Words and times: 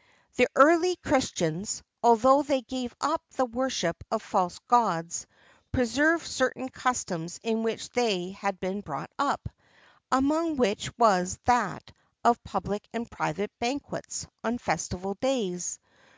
[XXIV 0.00 0.36
34] 0.36 0.36
The 0.36 0.50
early 0.62 0.96
Christians, 0.96 1.82
although 2.02 2.40
they 2.42 2.62
gave 2.62 2.94
up 3.02 3.20
the 3.36 3.44
worship 3.44 4.02
of 4.10 4.22
false 4.22 4.58
gods, 4.60 5.26
preserved 5.72 6.26
certain 6.26 6.70
customs 6.70 7.38
in 7.42 7.62
which 7.64 7.90
they 7.90 8.30
had 8.30 8.58
been 8.60 8.80
brought 8.80 9.10
up, 9.18 9.46
among 10.10 10.56
which 10.56 10.90
was 10.96 11.38
that 11.44 11.92
of 12.24 12.42
public 12.44 12.88
and 12.94 13.10
private 13.10 13.52
banquets 13.58 14.26
on 14.42 14.56
festival 14.56 15.18
days. 15.20 15.78